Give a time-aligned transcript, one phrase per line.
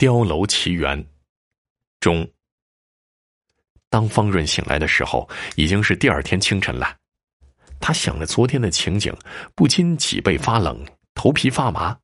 [0.00, 1.04] 碉楼奇缘
[2.00, 2.26] 中。
[3.90, 6.96] 当方润醒来的时候，已经是第二天清晨了。
[7.78, 9.14] 他想着昨天的情景，
[9.54, 10.82] 不禁脊背发冷，
[11.14, 11.94] 头皮发麻。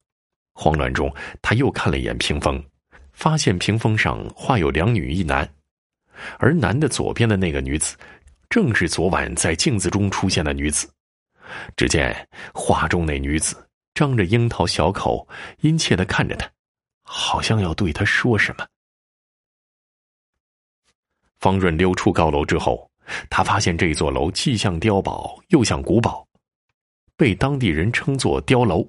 [0.52, 2.62] 慌乱中，他又看了一眼屏风，
[3.14, 5.50] 发现屏风上画有两女一男，
[6.38, 7.96] 而男的左边的那个女子，
[8.50, 10.86] 正是昨晚在镜子中出现的女子。
[11.76, 13.56] 只见画中那女子
[13.94, 15.26] 张着樱桃小口，
[15.60, 16.50] 殷切的看着他，
[17.08, 18.66] 好像要对他说什么。
[21.38, 22.90] 方润溜出高楼之后，
[23.30, 26.26] 他发现这座楼既像碉堡，又像古堡，
[27.16, 28.84] 被当地人称作“碉楼”。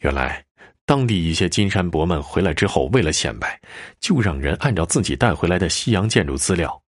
[0.00, 0.42] 原来，
[0.86, 3.60] 当地一些金山伯们回来之后，为了显摆，
[4.00, 6.80] 就让人按照自己带回来的西洋建筑资料，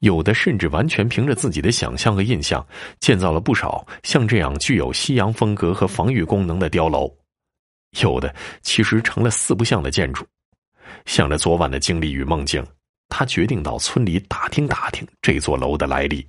[0.00, 2.66] 有的甚至完全凭着自己的想象和印象，
[2.98, 7.14] 建造了不少像这样具有西洋风格和防御功能的碉楼。
[8.02, 10.26] 有的其实成了四不像的建筑。
[11.04, 12.66] 想着昨晚的经历与梦境。
[13.08, 16.28] 他决定到村里打听打听这座楼的来历。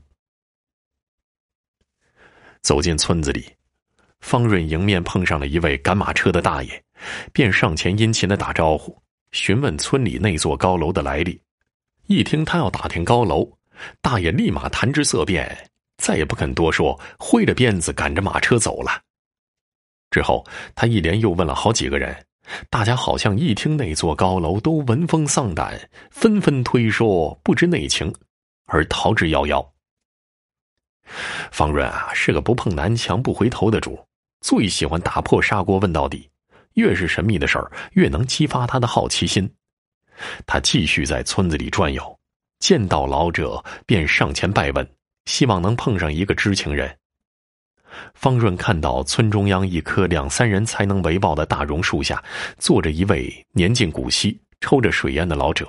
[2.62, 3.52] 走进村子里，
[4.20, 6.84] 方润迎面碰上了一位赶马车的大爷，
[7.34, 8.96] 便上前殷勤的打招呼，
[9.32, 11.42] 询问村里那座高楼的来历。
[12.06, 13.58] 一听他要打听高楼，
[14.00, 19.02] 大爷立马谈之色变，再也不肯多说，挥着鞭子赶着马车走了。
[20.10, 22.26] 之后，他一连又问了好几个人。
[22.70, 28.14] 大家好像一听那座高楼，都闻风丧胆，纷纷推说不知内情，
[28.68, 29.68] 而逃之夭夭。
[31.52, 34.00] 方润啊，是个不碰南墙不回头的主，
[34.40, 36.30] 最喜欢打破砂锅问到底。
[36.76, 39.52] 越是神秘的事儿，越能激发他的好奇心。
[40.46, 42.20] 他继续在村子里转悠，
[42.60, 44.88] 见到老者便上前拜问，
[45.26, 46.98] 希望能碰上一个知情人。
[48.14, 52.24] 方润看到村中央一棵两三人才能围抱的大榕树下，
[52.58, 55.68] 坐着一位年近古稀、抽着水烟的老者。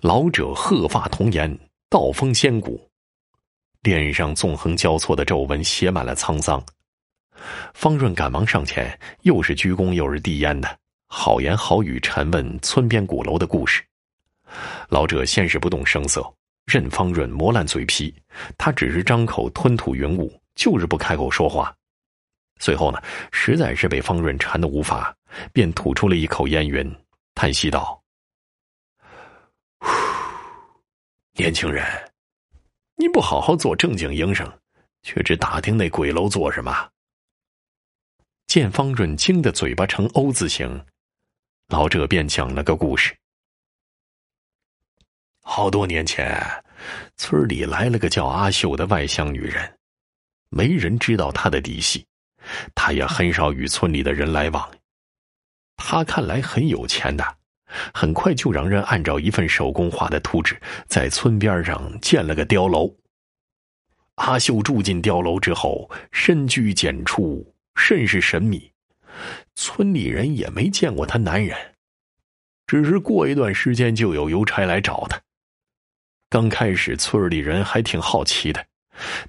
[0.00, 1.58] 老者鹤发童颜，
[1.90, 2.88] 道风仙骨，
[3.82, 6.62] 脸上纵横交错的皱纹写满了沧桑。
[7.74, 13.82] 方润赶忙上前，又是鞠躬又是递烟的，好言好语陈问村边鼓楼的故事。
[14.88, 16.24] 老者先是不动声色，
[16.64, 18.14] 任方润磨烂嘴皮，
[18.56, 20.32] 他只是张口吞吐云雾。
[20.56, 21.72] 就是不开口说话，
[22.58, 23.00] 随后呢，
[23.30, 25.14] 实在是被方润馋的无法，
[25.52, 26.92] 便吐出了一口烟云，
[27.34, 28.02] 叹息道
[31.36, 31.84] ：“年轻人，
[32.96, 34.50] 你不好好做正经营生，
[35.02, 36.90] 却只打听那鬼楼做什么？”
[38.48, 40.86] 见方润惊得嘴巴呈 O 字形，
[41.68, 43.14] 老者便讲了个故事：
[45.42, 46.42] 好多年前，
[47.18, 49.75] 村里来了个叫阿秀的外乡女人。
[50.48, 52.06] 没人知道他的底细，
[52.74, 54.70] 他也很少与村里的人来往。
[55.76, 57.36] 他看来很有钱的，
[57.92, 62.94] 很快就让人按照一份手工画的图纸，在村边上建了个碉楼。
[64.14, 68.72] 阿秀住进碉楼之后，深居简出，甚是神秘，
[69.54, 71.74] 村里人也没见过他男人。
[72.66, 75.20] 只是过一段时间，就有邮差来找他。
[76.30, 78.66] 刚开始，村里人还挺好奇的。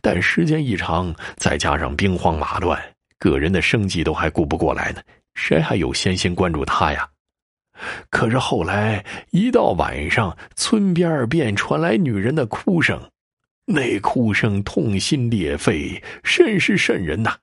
[0.02, 2.82] 但时间一长，再加上兵荒马乱，
[3.20, 5.02] 个人的生计都还顾不过来呢，
[5.36, 7.08] 谁还有闲心关注他呀？
[8.10, 13.00] 可是后来一到晚上，村边便传来女人的哭声，
[13.66, 17.38] 那哭声痛心裂肺，甚是瘆人呐。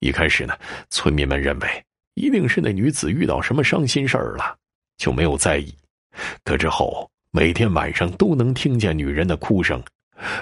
[0.00, 0.54] 一开始呢，
[0.90, 4.56] 村民们认为一定是那女子遇到什么伤心事儿了，
[4.98, 5.74] 就没有在意。
[6.44, 9.82] 可之后每天晚上都能听见女人的哭声。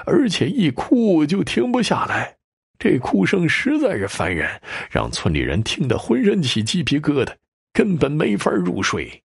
[0.05, 2.37] 而且一哭就停不下来，
[2.79, 7.35] 这哭声实在是烦人，让村里人听得浑身起鸡皮疙瘩，
[7.73, 9.23] 根本没法入睡。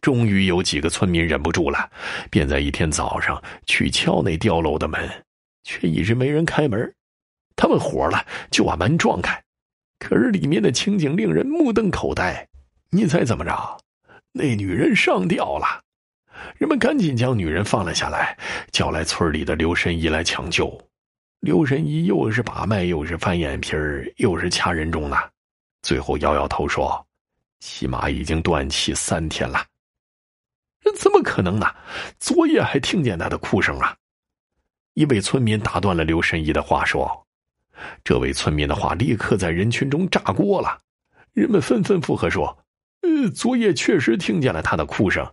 [0.00, 1.90] 终于有几个村民忍不住了，
[2.30, 5.24] 便在一天早上去敲那碉楼的门，
[5.64, 6.94] 却一直没人开门。
[7.56, 9.42] 他们火了，就把门撞开，
[9.98, 12.46] 可是里面的情景令人目瞪口呆。
[12.90, 13.78] 你猜怎么着？
[14.32, 15.82] 那女人上吊了。
[16.56, 18.36] 人们赶紧将女人放了下来，
[18.72, 20.76] 叫来村里的刘神医来抢救。
[21.40, 25.16] 刘神医又是把脉，又是翻眼皮儿，又是掐人中呢，
[25.82, 27.06] 最后摇摇头说
[27.60, 29.64] ：“起码已经断气三天了。”
[30.96, 31.66] 怎么可能呢？
[32.18, 33.94] 昨夜还听见她的哭声啊！
[34.94, 37.26] 一位村民打断了刘神医的话说
[38.02, 40.80] ：“这位村民的话立刻在人群中炸锅了，
[41.34, 42.58] 人们纷纷附和说
[43.02, 45.24] ：‘呃，昨夜确实听见了她的哭声。’”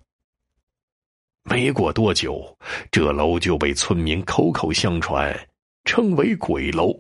[1.48, 2.58] 没过多久，
[2.92, 5.48] 这楼就被村民口口相传，
[5.84, 6.92] 称为鬼楼。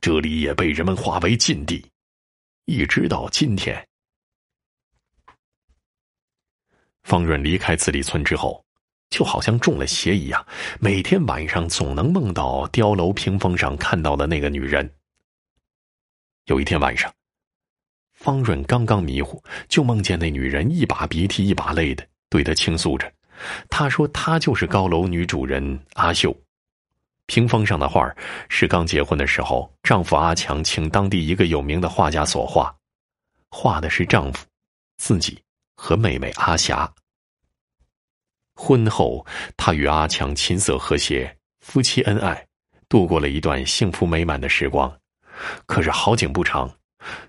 [0.00, 1.84] 这里也被人们划为禁地，
[2.66, 3.86] 一直到今天。
[7.02, 8.64] 方润离开自立村之后，
[9.10, 10.46] 就好像中了邪一样，
[10.78, 14.88] 每天晚上总能梦到碉楼屏风上看到的那个女人。
[16.44, 17.12] 有一天晚上，
[18.12, 23.12] 方润刚刚迷糊，就梦见那女人一把鼻涕一把泪的对他倾诉着。
[23.68, 26.36] 他说：“她就是高楼女主人阿秀。”
[27.26, 28.12] 屏风上的画
[28.48, 32.74] 是刚结婚的时候，丈夫阿强请当地一个有名的画家所画，
[33.50, 34.44] 画的是丈夫、
[34.98, 35.40] 自己
[35.76, 36.92] 和妹妹阿霞。
[38.54, 39.24] 婚后，
[39.56, 42.46] 她与阿强琴瑟和谐，夫妻恩爱，
[42.88, 44.92] 度过了一段幸福美满的时光。
[45.64, 46.70] 可是好景不长，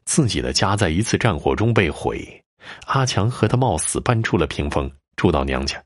[0.04, 2.44] 自己的家在一次战火中被毁，
[2.88, 5.81] 阿强和他冒死搬出了屏风，住到娘家。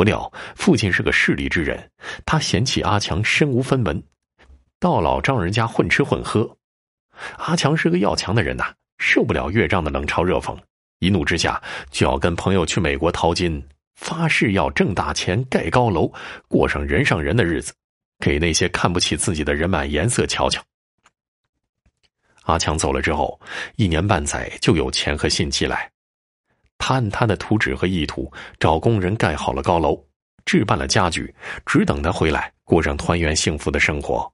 [0.00, 1.90] 不料父亲是个势利之人，
[2.24, 4.02] 他嫌弃阿强身无分文，
[4.78, 6.56] 到老丈人家混吃混喝。
[7.36, 10.58] 阿强是个要强的人呐，受不了岳丈的冷嘲热讽，
[11.00, 13.62] 一怒之下就要跟朋友去美国淘金，
[13.94, 16.10] 发誓要挣大钱、盖高楼，
[16.48, 17.74] 过上人上人的日子，
[18.20, 20.62] 给那些看不起自己的人买颜色瞧瞧。
[22.44, 23.38] 阿强走了之后，
[23.76, 25.90] 一年半载就有钱和信寄来。
[26.80, 30.02] 他按他的图纸和意图找工人盖好了高楼，
[30.44, 31.32] 置办了家具，
[31.64, 34.28] 只等他回来过上团圆幸福的生活。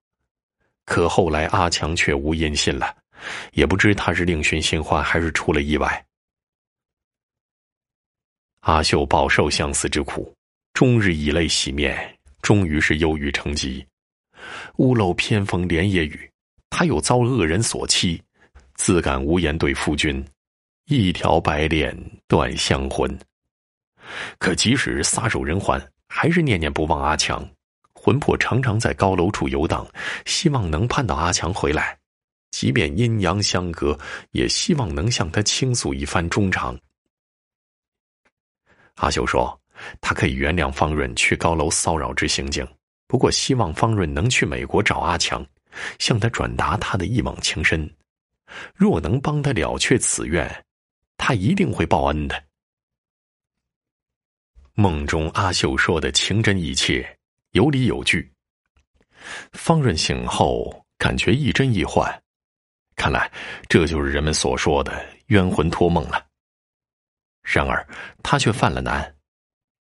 [0.87, 2.96] 可后来阿强却无音信了，
[3.52, 6.06] 也不知他是另寻新欢还是出了意外。
[8.60, 10.32] 阿秀饱受相思之苦，
[10.72, 13.84] 终日以泪洗面，终于是忧郁成疾。
[14.76, 16.31] 屋漏偏逢连夜雨。
[16.69, 18.20] 他又遭恶人所欺，
[18.75, 20.22] 自感无颜对夫君，
[20.87, 21.97] 一条白脸
[22.27, 23.19] 断香魂。
[24.38, 27.49] 可即使撒手人寰，还是念念不忘阿强，
[27.93, 29.87] 魂魄常常在高楼处游荡，
[30.25, 31.99] 希望能盼到阿强回来，
[32.50, 33.99] 即便阴阳相隔，
[34.31, 36.79] 也希望能向他倾诉一番衷肠。
[38.94, 39.61] 阿秀说
[40.00, 42.67] ：“他可以原谅方润去高楼骚扰之行径，
[43.06, 45.44] 不过希望方润能去美国找阿强。”
[45.99, 47.87] 向他转达他的一往情深，
[48.75, 50.65] 若能帮他了却此愿，
[51.17, 52.45] 他一定会报恩的。
[54.75, 57.19] 梦中阿秀说的情真意切，
[57.53, 58.33] 有理有据。
[59.53, 62.23] 方润醒后感觉亦真亦幻，
[62.95, 63.31] 看来
[63.69, 66.27] 这就是人们所说的冤魂托梦了。
[67.43, 67.87] 然而
[68.23, 69.15] 他却犯了难，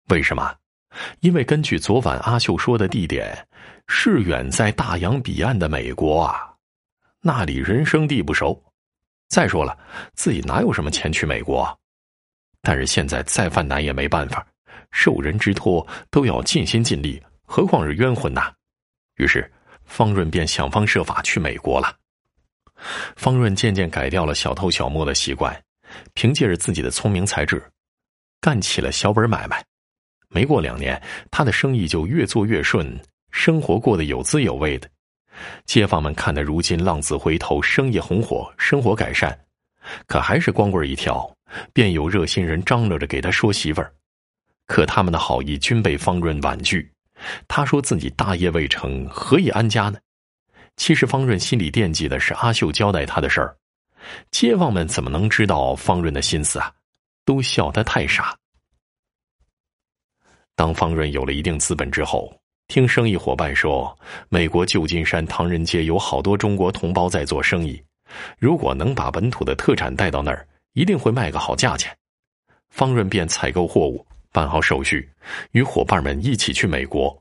[0.09, 0.57] 为什么？
[1.21, 3.47] 因为根据昨晚阿秀说的地点。
[3.87, 6.55] 是远在大洋彼岸的美国啊，
[7.21, 8.59] 那里人生地不熟。
[9.29, 9.77] 再说了，
[10.15, 11.67] 自己哪有什么钱去美国？
[12.63, 14.47] 但是现在再犯难也没办法，
[14.91, 18.53] 受人之托都要尽心尽力，何况是冤魂呐？
[19.17, 19.51] 于是
[19.85, 21.95] 方润便想方设法去美国了。
[23.17, 25.63] 方润渐渐改掉了小偷小摸的习惯，
[26.15, 27.63] 凭借着自己的聪明才智，
[28.41, 29.65] 干起了小本买卖。
[30.29, 31.01] 没过两年，
[31.31, 33.01] 他的生意就越做越顺。
[33.31, 34.89] 生活过得有滋有味的，
[35.65, 39.37] 街坊们看得如今浪子回头，生意红火，生活改善，
[40.07, 41.31] 可还是光棍一条，
[41.73, 43.93] 便有热心人张罗着给他说媳妇儿，
[44.67, 46.91] 可他们的好意均被方润婉拒。
[47.49, 49.99] 他说自己大业未成，何以安家呢？
[50.77, 53.57] 其实方润心里惦记的是阿秀交代他的事儿，
[54.31, 56.73] 街坊们怎么能知道方润的心思啊？
[57.25, 58.37] 都笑他太傻。
[60.55, 62.33] 当方润有了一定资本之后。
[62.75, 63.97] 听生意伙伴说，
[64.29, 67.81] 美国旧金山唐人街有好多中国同胞在做生意，
[68.37, 71.97] 如果能把本土的特产带到那儿，一定会卖个好价钱。
[72.71, 75.09] 方润便采购货物，办好手续，
[75.53, 77.17] 与伙伴们一起去美国。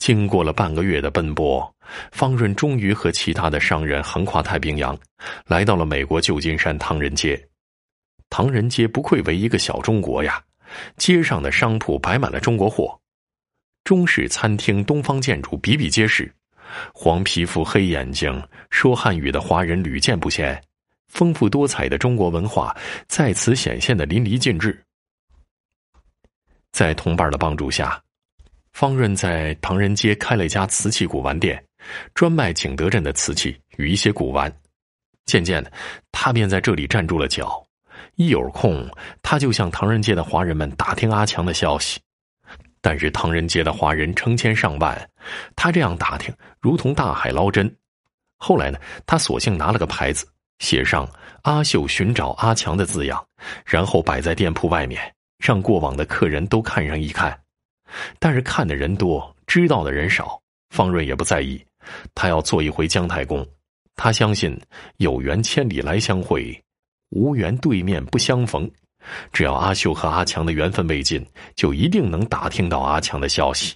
[0.00, 1.74] 经过了半个月的奔波，
[2.12, 4.94] 方润终于和其他的商人横跨太平洋，
[5.46, 7.42] 来到了美国旧金山唐人街。
[8.28, 10.44] 唐人街不愧为一个小中国呀，
[10.98, 13.00] 街上的商铺摆满了中国货。
[13.86, 16.28] 中式餐厅、东方建筑比比皆是，
[16.92, 20.60] 黄皮肤、黑眼睛、说汉语的华人屡见不鲜，
[21.06, 22.76] 丰富多彩的中国文化
[23.06, 24.76] 在此显现的淋漓尽致。
[26.72, 28.02] 在同伴的帮助下，
[28.72, 31.64] 方润在唐人街开了一家瓷器古玩店，
[32.12, 34.52] 专卖景德镇的瓷器与一些古玩。
[35.26, 35.70] 渐渐的，
[36.10, 37.64] 他便在这里站住了脚。
[38.16, 38.84] 一有空，
[39.22, 42.00] 他就向唐人街的华人们打听阿强的消息。
[42.86, 45.10] 但是唐人街的华人成千上万，
[45.56, 47.68] 他这样打听如同大海捞针。
[48.36, 50.24] 后来呢，他索性拿了个牌子，
[50.60, 51.04] 写上
[51.42, 53.26] “阿秀寻找阿强”的字样，
[53.64, 55.02] 然后摆在店铺外面，
[55.36, 57.36] 让过往的客人都看上一看。
[58.20, 60.40] 但是看的人多，知道的人少，
[60.70, 61.60] 方瑞也不在意。
[62.14, 63.44] 他要做一回姜太公，
[63.96, 64.56] 他相信
[64.98, 66.56] 有缘千里来相会，
[67.10, 68.70] 无缘对面不相逢。
[69.32, 73.74] 只要阿秀和阿强的缘分未尽，就一定能打听到阿强的消息。